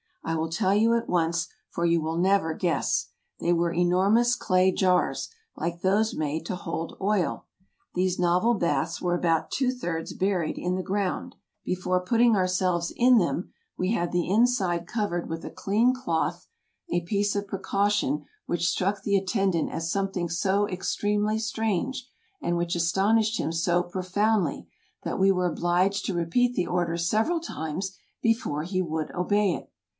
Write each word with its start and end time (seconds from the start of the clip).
I 0.23 0.33
will 0.35 0.49
tell 0.49 0.73
you 0.73 0.95
at 0.95 1.09
once, 1.09 1.47
for 1.69 1.85
you 1.85 2.01
will 2.01 2.17
never 2.17 2.53
guess; 2.55 3.09
they 3.39 3.53
were 3.53 3.71
enormous 3.71 4.35
clay 4.35 4.71
jars, 4.71 5.29
like 5.55 5.81
those 5.81 6.15
made 6.15 6.45
to 6.47 6.55
hold 6.55 6.97
oil. 6.99 7.45
These 7.93 8.17
novel 8.17 8.55
baths 8.55 8.99
were 9.01 9.13
about 9.13 9.51
two 9.51 9.71
thirds 9.71 10.13
buried 10.13 10.57
in 10.57 10.75
the 10.75 10.81
ground. 10.83 11.35
Before 11.63 11.99
putting 11.99 12.31
182 12.33 12.63
EUROPE 12.63 12.75
183 12.95 13.05
ourselves 13.11 13.17
in 13.17 13.17
them 13.19 13.53
we 13.77 13.91
had 13.91 14.11
the 14.11 14.29
inside 14.29 14.87
covered 14.87 15.29
with 15.29 15.43
a 15.45 15.51
clean 15.51 15.93
cloth, 15.93 16.47
a 16.89 17.01
piece 17.01 17.35
of 17.35 17.47
precaution 17.47 18.23
which 18.45 18.67
struck 18.69 19.03
the 19.03 19.17
attendant 19.17 19.69
as 19.71 19.91
something 19.91 20.29
so 20.29 20.67
extremely 20.67 21.37
strange, 21.37 22.07
and 22.41 22.57
which 22.57 22.75
astonished 22.75 23.39
him 23.39 23.51
so 23.51 23.83
profoundly, 23.83 24.67
that 25.03 25.19
we 25.19 25.31
were 25.31 25.45
obliged 25.47 26.05
to 26.05 26.15
repeat 26.15 26.55
the 26.55 26.65
order 26.67 26.97
several 26.97 27.39
times 27.39 27.95
before 28.23 28.63
he 28.63 28.81
would 28.81 29.11
obey 29.11 29.53
it. 29.53 29.69